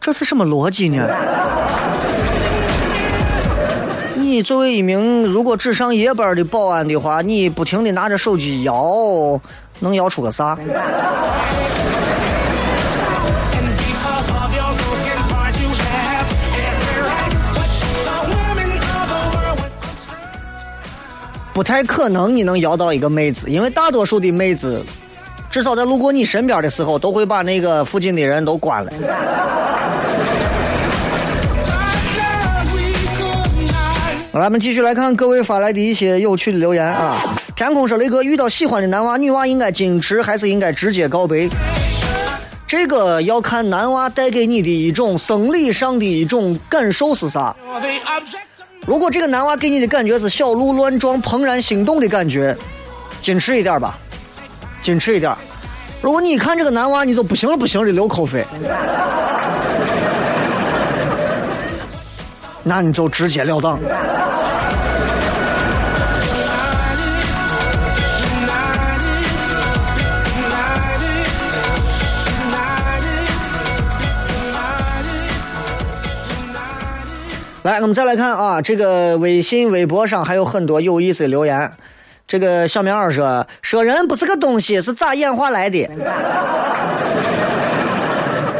[0.00, 1.06] 这是什么逻辑呢？
[4.16, 9.38] 你作为一名如果只上夜班的保安的话，你不停的拿着手机摇，
[9.80, 10.56] 能摇出个啥？
[21.58, 24.80] 不太可能你能摇到一个妹子，因为大多数的妹子，
[25.50, 28.92] 至少在路过你身边的时候，都会把那个附近的人都关了。
[34.34, 37.16] 来，我们继续来看各位发来的一些有趣的留言啊！
[37.56, 41.50] 天空说：“雷哥，遇到喜欢的男娃女娃，应该矜持还是应该直接告白？
[42.68, 47.56] 这个要看男娃带给你的一种生理上的一种感受是啥。”
[48.88, 52.56] 如果这个男娃给你的感觉是小鹿乱撞、怦然心动的感觉，
[53.22, 53.98] 矜持一点吧，
[54.82, 55.30] 矜持一点。
[56.00, 58.46] 如果你一看这个男娃，你就不行了，不行的流口水，
[62.62, 63.78] 那你就直截了当。
[77.64, 81.72] 来，我们再来看啊，这个微信、微博上还有很多有意思的留言。
[82.26, 85.88] 这个小棉袄说：“说人不是个东西，是咋演化来的？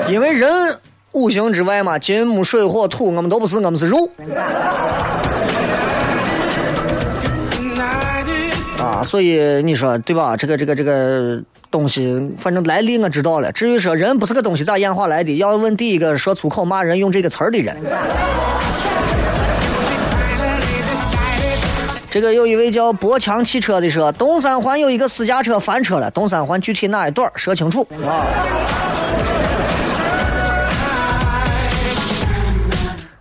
[0.08, 0.76] 因为人
[1.12, 4.10] 五行之外嘛，金木水火土，我们都不是，我们是肉。
[8.82, 10.36] 啊，所以你说对吧？
[10.36, 13.52] 这个这个这个东西，反正来历我知道了。
[13.52, 15.36] 至于说人不是个东西，咋演化来的？
[15.36, 17.76] 要问第一个说粗口骂人用这个词儿的人。”
[22.10, 28.24] 这个有一位叫博强汽车的说，东三环有一个私家车翻车了，东三环具体哪一段说清楚啊？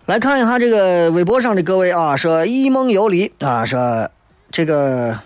[0.05, 4.09] 来看一下这个微博上的各位啊，说一梦游离啊，说
[4.49, 5.19] 这个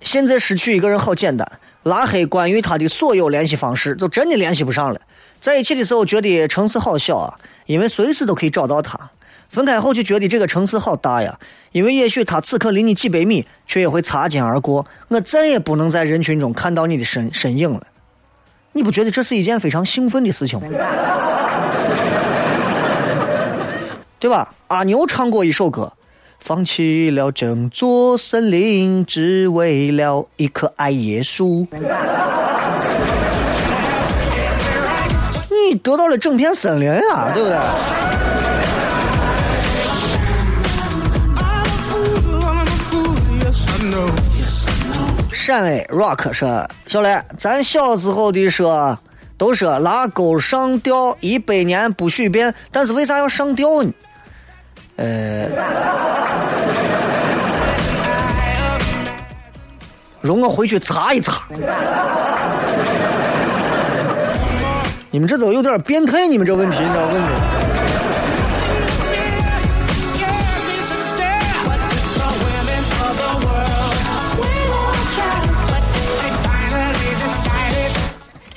[0.00, 1.50] 现在失去一个人好简单，
[1.84, 5.00] 拉黑关于他的所有联系方式，就真的联系不上了。
[5.40, 8.98] 在一起的时候觉得城市好小啊，因为随时都可以找到他。
[9.48, 11.38] 分开后就觉得这个城市好大呀，
[11.72, 14.86] 因为也许他此刻离你几百米，却也会擦肩而过。
[15.08, 17.82] 我再也不能在人群中看到你的身身影了。
[18.72, 20.68] 你不觉得这是一件非常兴奋的事情吗？
[24.20, 24.54] 对吧？
[24.68, 25.92] 阿牛唱过一首歌，
[26.40, 31.66] 放弃了整座森林，只为了一棵矮叶树。
[35.48, 37.56] 你得到了整片森林啊，对不对？
[45.32, 48.98] 陕 A Rock 说：“小雷，咱小时候的说
[49.38, 53.90] 都说拉钩上吊一百年不许变，但是为啥要上吊呢？
[55.00, 55.48] 呃，
[60.20, 61.44] 容我回去查一查。
[65.10, 67.18] 你们这都有点变态，你们这问题，你知道问题？”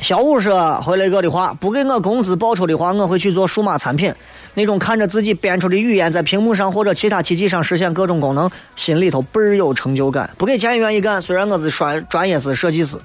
[0.01, 4.13] 小五说回来哥的话，不给我工资报酬的话，我会去做数码产品。
[4.53, 10.29] 那种看着自己编出的语言在屏幕上或者其他机器上实现各种功能，心里头倍儿有成就感。
[10.37, 12.97] 不给钱也愿意干，虽然我是专专业是设计师。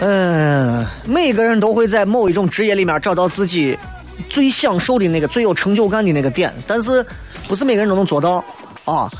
[0.00, 3.78] 嗯，每个人都会在某一种职业里面找到自己
[4.28, 7.04] 最享受的那个、最有成就感的那个点，但是
[7.48, 8.44] 不是每个人都能做到
[8.84, 9.10] 啊？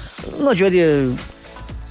[0.40, 1.08] 我觉得。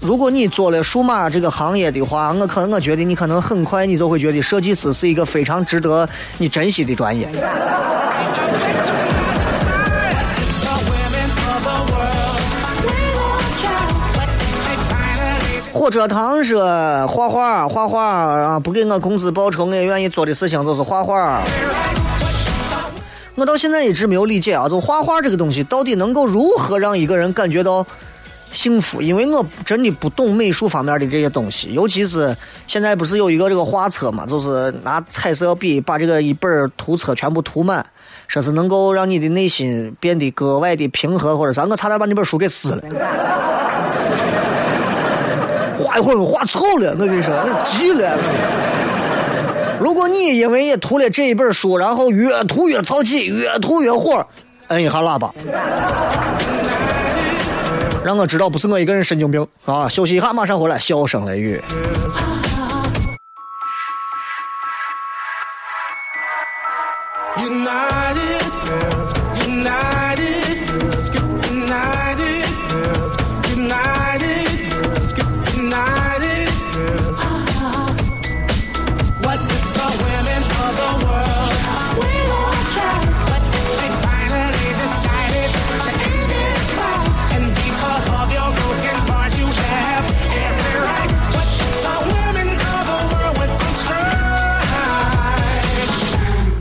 [0.02, 6.08] 如果你做了数码这个行业的话，我可我觉得你可能很快你就会觉得设计师是一个非常值得
[6.38, 7.28] 你珍惜的专业。
[15.74, 21.42] 火车堂说画画画画啊，不给我工资报酬，我也愿意做的事情就是画画。
[23.36, 27.86] 我到现在一直没有理解啊，就画画这个东西到底能够如何让一个人感觉到？
[28.52, 32.36] 幸福，因为我真的不懂美术方面的这些东西，尤其是
[32.68, 37.86] 现在不是有一个这个画册嘛，就是拿彩色笔把这个一本图册全部涂满，
[38.28, 42.84] 说是能够让你的内心变得格外的平和或者啥，我差点把那本书给撕了。
[45.82, 47.34] 画一会儿画臭了，我跟你说，
[47.66, 48.18] 急了。
[49.80, 54.26] 如果你因为也涂了这一本书，然后越涂越淘气，越涂越火，
[54.68, 55.34] 摁一下喇叭。
[58.04, 59.88] 让我知道不是我一个人神经病啊！
[59.90, 60.80] 休息一下，马上回来。
[60.80, 61.62] 笑声雷雨。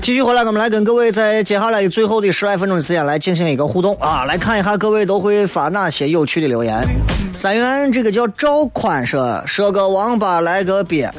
[0.08, 4.24] 继续回来，我们来跟各位在接下来最后的十来分钟的时间来进行一个互动啊！
[4.24, 6.82] 来看一下各位都会发哪些有趣的留言。
[7.34, 11.10] 三元这个叫赵宽说：“说个王八来个鳖。”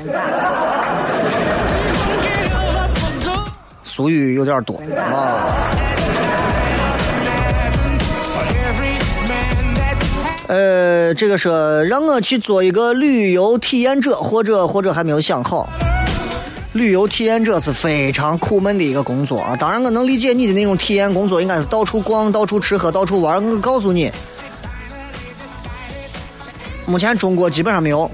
[3.83, 5.37] 俗语有点多啊。
[10.47, 15.69] 呃，这个说让我去做一个旅游体验者，或者或者还没有想好。
[16.73, 19.55] 旅游体验者是非常苦闷的一个工作啊！
[19.55, 23.43] 当然，我能理解你的那种体验工作，应该是到处逛、到处吃喝、到处玩。
[23.43, 24.11] 我告诉你，
[26.85, 28.09] 目前中国基本上没有。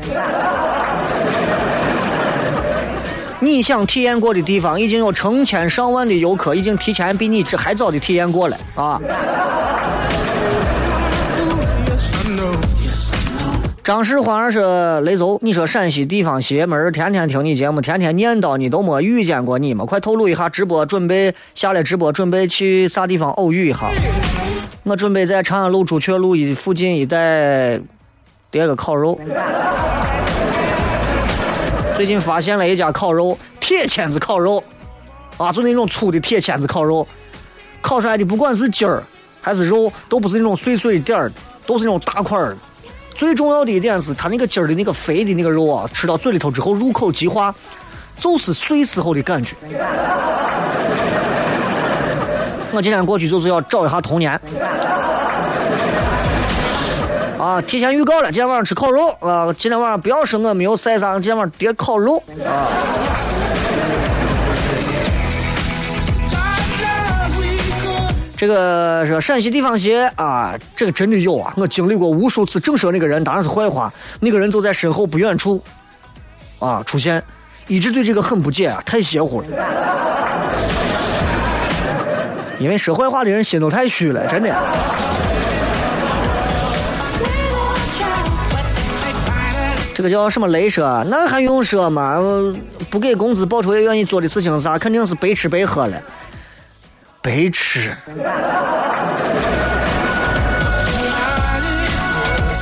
[3.41, 8.99] 你想体验过的地方，已经有成千上万的游客已经提前比你这还早的体验过了啊！
[13.86, 19.86] 张世华说：“雷总，你说陕西地方邪门，天天听你节目，天天念叨你，都没遇见过你吗？
[19.86, 23.82] 快透露一下，直播准备下来直播，准备去啥地方偶遇一下？
[24.82, 27.80] 我准备在长安路朱雀路一附近一带
[28.50, 29.20] 点个烤肉。
[31.96, 34.64] 最近发现了一家烤肉，铁签子烤肉，
[35.38, 37.08] 啊，就那种粗的铁签子烤肉，
[37.84, 39.04] 烤出来的不管是筋儿
[39.42, 41.32] 还是肉，都不是那种碎碎点儿，
[41.68, 42.58] 都是那种大块儿。”
[43.16, 47.53] 最重要的一点是，它那个筋儿的那个肥的那个肉啊，吃到嘴里头之后，入口即化，
[48.18, 49.55] 就是碎时候的感觉。
[52.72, 54.39] 我今天过去就是要找一下童年。
[57.39, 59.53] 啊，提前预告了，今天晚上吃烤肉啊！
[59.57, 62.68] 今天晚上不要说我没有晒伤，今天晚上别烤肉啊。
[68.38, 71.54] 这个是陕西地方邪啊，这个真的有啊！
[71.56, 75.62] 我经历过无数次正说那个人当然是坏话，那个人就在身后不远处
[76.60, 77.24] 啊出现，
[77.68, 79.48] 一直对这个很不解啊，太邪乎了。
[82.60, 84.54] 因为说坏话的人心都太虚了，真的。
[89.94, 91.06] 这个叫什么雷说？
[91.10, 92.18] 那还用说吗？
[92.90, 94.78] 不给工资报酬也愿意做的事情啥？
[94.78, 96.02] 肯定是白吃白喝了。
[97.26, 97.92] 白痴！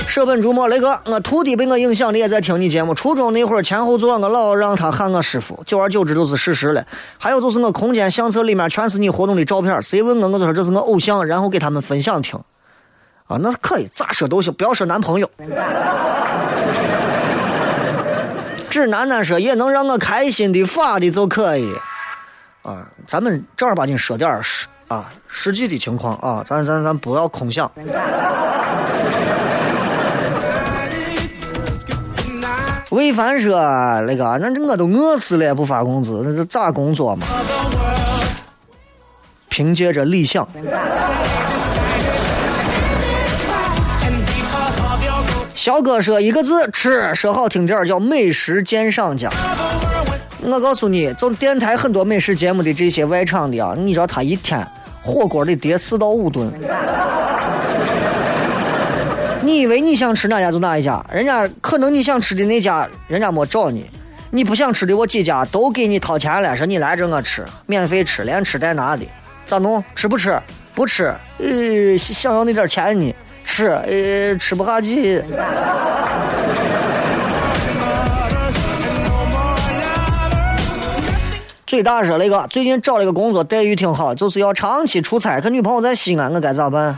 [0.07, 2.93] 舍本逐末，雷哥，我徒弟被我影响的也在听你节目。
[2.93, 6.86] 初中那会儿前后座，我老让他喊我师傅，久而久之都是事实了。
[7.18, 12.39] 还有就是我空间相册里面全是你活动的照片，谁问我，我都说这是我偶像，然后给他们分享听。
[13.26, 15.30] 啊，那可以，咋说都行，不要说男朋友。
[18.70, 21.70] 只男男说也能让我开心的发的就可以。
[22.64, 27.70] 啊，咱们正儿八经说点儿实啊实际的情况啊，咱咱咱不要空想。
[32.89, 33.59] 魏凡说
[34.07, 37.26] ：“那个，那这我都饿死了，不发工资，那是咋工作嘛？
[39.49, 40.47] 凭借着理想。”
[45.55, 49.30] 小哥说一个字吃，说好听点儿叫美食鉴赏家。
[50.45, 54.65] 我告诉你，做电台很多美食节目的这些外场的啊，你知道他一天
[55.01, 56.51] 火锅得叠四到五吨。
[59.41, 63.83] 你以为你想吃哪家就哪一家，人家可能你想吃的那家，人家没找你；
[64.31, 69.05] 你不想吃的，我几家都给你掏钱了，说你来这我吃，免费吃，连吃带拿的，
[69.45, 69.83] 咋弄？
[69.95, 70.39] 吃不吃？
[70.75, 71.13] 不吃？
[71.39, 73.13] 呃，想要那点钱呢？
[73.45, 73.67] 吃？
[73.67, 75.21] 呃，吃不下去。
[81.74, 85.41] 最大说那个，最近找了一个工作，待遇挺好，就是要长期出差。
[85.41, 86.95] 可女朋友在西安，我该咋办？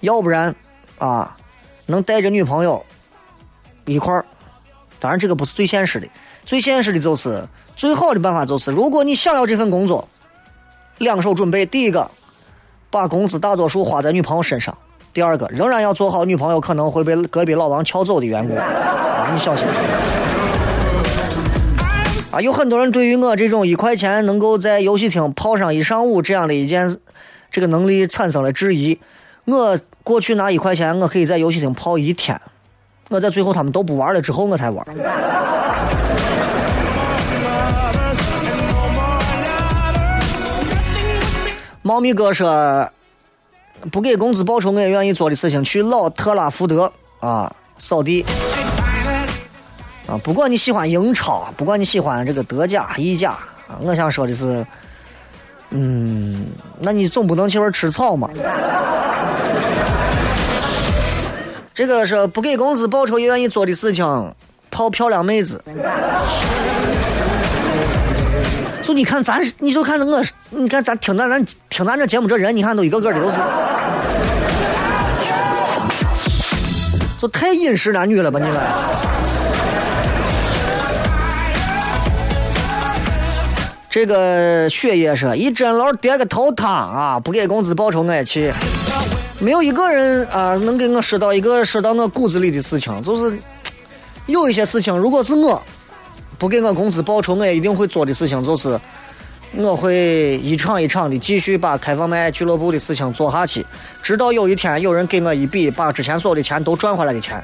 [0.00, 0.56] 要不然，
[0.96, 1.36] 啊，
[1.84, 2.82] 能带着女朋友
[3.84, 4.24] 一块儿。
[4.98, 6.08] 当然，这个不是最现实的，
[6.46, 10.08] 最现实的就是最好的办法就是，如果你想要这份工作，
[10.96, 11.66] 两手准备。
[11.66, 12.10] 第一个，
[12.88, 14.72] 把工资大多数花在女朋友身上；
[15.12, 18.54] 第二个，仍然要做好女朋友可能会被隔壁老王撬走的缘故。
[18.54, 19.68] 啊，你小心。
[22.32, 26.98] 啊，有很多人对于我这种一块钱能够在游戏厅泡上一上午这样的一件
[27.50, 28.98] 这个能力产生了质疑。
[29.44, 32.38] 我过去拿一块钱，我可以在游戏厅泡一天。
[33.08, 34.84] 我在最后他们都不玩了之后，我才玩。
[41.82, 42.90] 猫咪哥说，
[43.92, 48.24] 不给工资报酬，我也愿意做的事情，去老特拉福德啊扫地。
[50.06, 53.32] 啊，不管你喜欢英超，不管你喜欢这个德甲、意甲，
[53.68, 54.64] 啊，我想说的是，
[55.70, 56.46] 嗯，
[56.78, 58.28] 那你总不能去玩吃草嘛？
[61.74, 64.32] 这个是不给工资报酬也愿意做的事情，
[64.70, 65.62] 泡漂亮妹子。
[68.80, 73.36] 就你看咱，你就看我，你看咱听咱咱听咱这节目这人，你看都一个个的都是，
[77.18, 78.56] 就太饮食男女了吧你们？
[83.96, 88.52] 这个血液说，一针楼叠个头汤啊，不给工资报酬我也去。
[89.38, 93.38] 没有一个人啊能给我说到一个说到我骨子里的事情，就是
[94.26, 95.62] 有一些事情，如果是我
[96.36, 98.78] 不给我工资报酬，我也一定会做的事情，就是
[99.54, 103.64] 我会一场一场的继续把开放麦俱乐部的事情做下去，
[104.02, 107.42] 直到有一天有人给我一笔把之前所有的钱都赚回来的钱。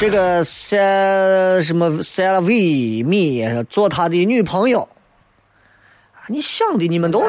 [0.00, 4.88] 这个塞什么塞了维米做他的女朋友，
[6.28, 7.22] 你想的你们都。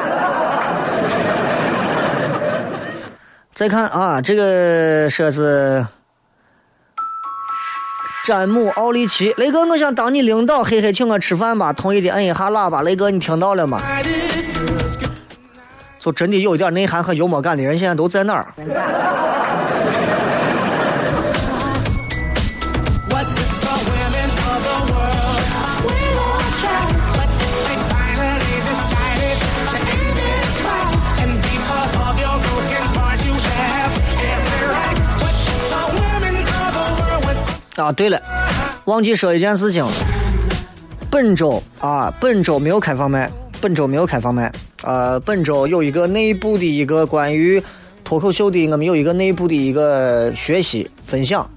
[3.52, 5.86] 再看啊，这个说是
[8.24, 11.74] 詹姆奥利奇，雷哥，我想当你领导，嘿嘿，请我吃饭吧。
[11.74, 13.82] 同意的摁一下喇叭，雷哥，你听到了吗？
[16.00, 18.46] 就真的有一点内涵和幽默感的人，现在都在哪儿？
[37.76, 38.20] 啊，对了，
[38.84, 39.82] 忘记说一件事情，
[41.10, 43.30] 本周啊，本周没有开放麦，
[43.62, 44.52] 本周没有开放麦。
[44.82, 47.62] 呃，本周有一个内部的一个关于
[48.04, 51.48] 脱口秀的，我们有一个内部的一个学习分享。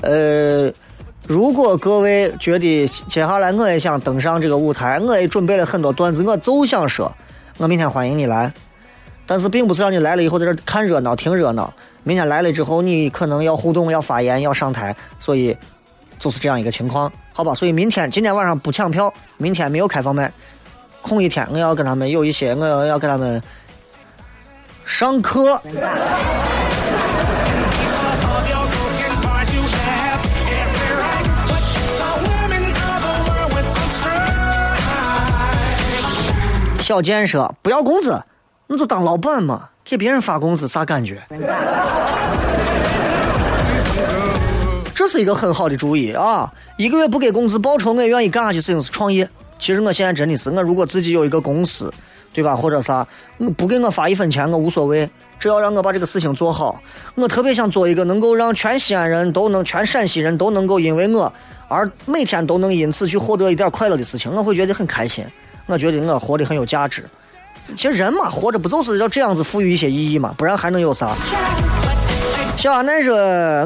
[0.00, 0.72] 呃，
[1.26, 7.12] 如果各位觉得接下来我也想登上这个舞台，我也准备了很多段子，我就想说，
[7.58, 8.50] 我明天欢迎你来。
[9.26, 11.72] 但是并不是让你来了以后在这看热闹、听热闹。
[12.02, 15.56] 明天来了之后，你可能要互动、要发言、要上台，所以
[16.18, 17.54] 就是这样一个情况，好吧？
[17.54, 20.32] 所以明天今天晚上不抢票，明天没有开放麦，
[21.02, 23.42] 空一天，我要跟他们有一些，我要要跟他们
[24.84, 25.60] 上课。
[36.80, 38.20] 小建设不要工资，
[38.66, 39.69] 你就当老板嘛。
[39.84, 41.22] 给别人发工资啥感觉？
[44.94, 46.52] 这是一个很好的主意啊！
[46.76, 48.60] 一个月不给工资报酬，我也愿意干下去。
[48.60, 49.28] 事情是创业。
[49.58, 51.92] 其实我现在真的是，我如果自己有一个公司，
[52.32, 52.54] 对吧？
[52.54, 53.06] 或者啥，
[53.38, 55.08] 我不给我发一分钱，我无所谓。
[55.38, 56.78] 只要让我把这个事情做好，
[57.14, 61.32] 我特别想做一个能够让全西安人都能、全陕西人都能够因为我
[61.68, 65.24] 而每天都能因此去获得一点快乐的事情，我会觉得很开心。
[65.64, 67.02] 我觉得我活得很有价值。
[67.76, 70.34] 其实人嘛，活着不就是要这样子赋予一些意义嘛？
[70.36, 71.14] 不然还能有啥？
[72.56, 73.16] 小阿南说：“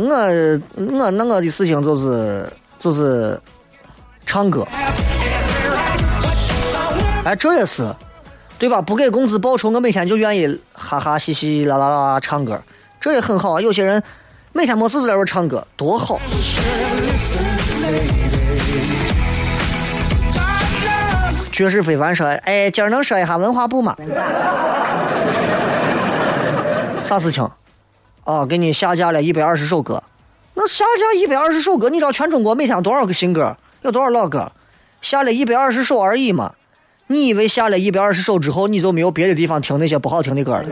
[0.06, 2.48] 我我那我的事情就是
[2.78, 3.40] 就是
[4.24, 4.64] 唱歌。
[7.24, 7.92] 哎，这也是，
[8.56, 8.80] 对吧？
[8.80, 12.62] 不给工资报酬，我每天就愿意哈哈嘻嘻啦啦啦唱歌，
[13.00, 13.60] 这也很好啊。
[13.60, 14.00] 有些人
[14.52, 16.20] 每天没事就在这唱歌，多好。”
[21.54, 23.94] 绝世非凡说：“哎，今儿能说一下文化部吗？
[27.04, 27.48] 啥事情？
[28.24, 30.02] 哦，给你下架了一百二十首歌。
[30.54, 34.50] 那下架一百二十首歌，你知道全中国每天多少个新歌，有多少老歌？
[35.00, 36.54] 下了一百二十首而已嘛。
[37.06, 40.64] 你以为下了一百二十首之后，你就没有别的地方听那些不好听的歌了？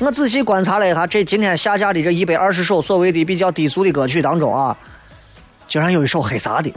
[0.00, 4.76] 我仔细观察了一下，这今天下架的这一百二十首所谓的比较低俗的歌曲当中啊。”
[5.68, 6.70] 竟然有一首黑啥的，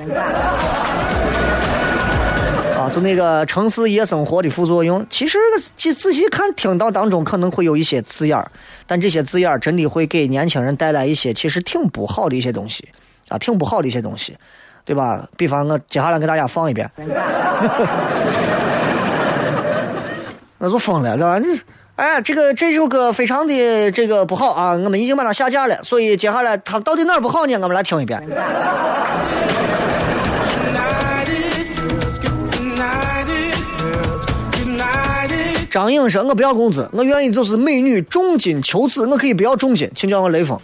[2.76, 5.06] 啊，就那个城市夜生活的副作用。
[5.10, 5.38] 其实
[5.76, 8.52] 仔仔细看，听到当中可能会有一些字眼儿，
[8.86, 12.88] 但这些字眼儿真的会给年轻人带来一些其实挺不好的一些东西，
[13.30, 14.36] 啊，挺不好的一些东西，
[14.86, 15.28] 对吧？
[15.36, 16.90] 比方我接下来给大家放一遍，
[20.58, 21.38] 那就疯了，对吧？
[21.40, 21.46] 你。
[21.98, 27.56] 哎，这个这首歌非常的这个不好啊，我们已经把它下架了，所以接下来它到底哪儿不好呢？
[27.56, 28.22] 我们来听一遍。
[35.72, 40.56] 张颖说：“我不要工资，我愿意就是美女重金求子，我可以不要重金，请叫我雷锋。”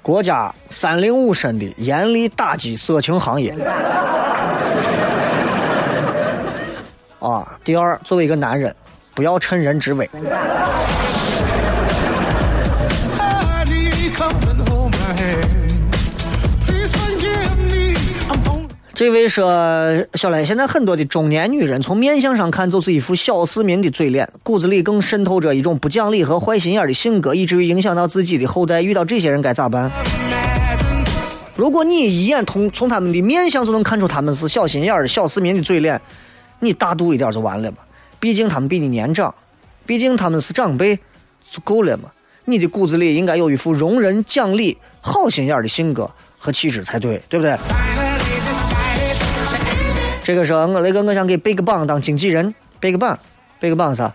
[0.00, 3.52] 国家三令五申的严厉打击色情行业。
[7.24, 7.58] 啊！
[7.64, 8.74] 第二，作为一个男人，
[9.14, 10.08] 不要趁人之危。
[18.92, 19.50] 这位说
[20.14, 28.82] ：“小雷，现在很多的中年女人，从面相上看就是一副小市民的嘴脸，骨子里更渗透着一种不讲理和坏心眼的性格，以至于影响到自己的后代。
[28.82, 29.90] 遇到这些人该咋办？
[31.56, 35.98] 如果你一眼从从他们的面相就能看出他们是小心眼的小市民的嘴脸。”
[36.64, 37.78] 你大度一点就完了嘛，
[38.18, 39.34] 毕竟他们比你年长，
[39.84, 40.98] 毕竟他们是长辈，
[41.50, 42.10] 就够了嘛。
[42.46, 47.56] 你的骨子里应该有一副容人、讲理、好心眼的性格和气质才对，对不对？
[50.22, 53.18] 这个时候，我那个我想给背个榜当经纪人，背个榜，
[53.60, 54.12] 背个榜啥？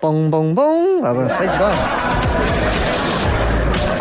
[0.00, 1.70] 嘣嘣嘣啊，不是谁知道？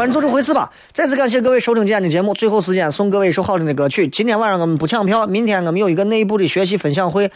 [0.08, 0.72] 反正就这回事吧。
[0.94, 2.34] 再次感谢各位收听今天的节目。
[2.34, 4.08] 最后时间送各位一首好听的歌曲。
[4.08, 7.30] 今天晚上我们不抢票，明天我们有一个内部的学习分享会。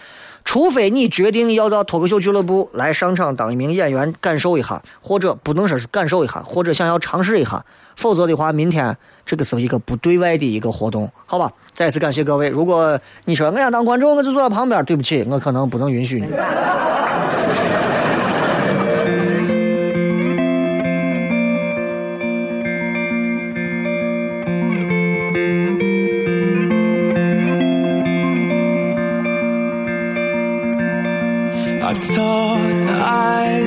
[0.45, 7.65] 除非你决定要到脱口秀俱乐部来上场当一名演员，感受一下，或者不能说是感受一下，或者想要尝试一下，
[7.97, 8.95] 否则的话，明天
[9.25, 11.51] 这个是一个不对外的一个活动，好吧？
[11.73, 12.47] 再次感谢各位。
[12.47, 16.27] 如果你说我想当观众，我就坐在旁边，对不起，我可能不能允许你。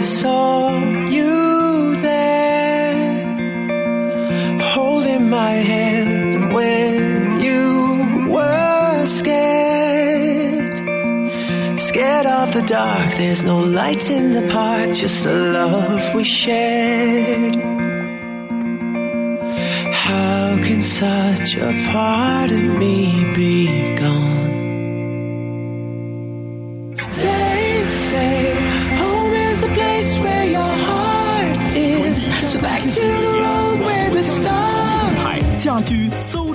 [0.05, 0.79] Saw
[1.09, 3.17] you there,
[4.61, 10.79] holding my hand when you were scared.
[11.79, 17.57] Scared of the dark, there's no lights in the park, just the love we shared.
[19.95, 24.54] How can such a part of me be gone?
[32.65, 35.19] Back to the road where we started.
[35.23, 36.55] 海家居搜。